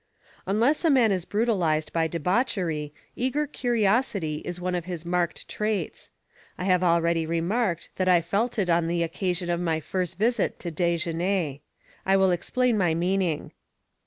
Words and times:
Unless 0.47 0.83
a 0.83 0.89
man 0.89 1.11
is 1.11 1.25
brutalized 1.25 1.93
by 1.93 2.07
debauchery, 2.07 2.91
eager 3.15 3.45
curiosity 3.45 4.37
is 4.37 4.59
one 4.59 4.73
of 4.73 4.85
his 4.85 5.05
marked 5.05 5.47
traits. 5.47 6.09
I 6.57 6.63
have 6.63 6.81
already 6.81 7.27
remarked 7.27 7.91
that 7.97 8.07
I 8.09 8.19
felt 8.21 8.57
it 8.57 8.67
on 8.67 8.87
the 8.87 9.03
occasion 9.03 9.51
of 9.51 9.59
my 9.59 9.79
first 9.79 10.17
visit 10.17 10.57
to 10.61 10.71
Desgenais. 10.71 11.61
I 12.03 12.17
will 12.17 12.31
explain 12.31 12.79
my 12.79 12.95
meaning. 12.95 13.51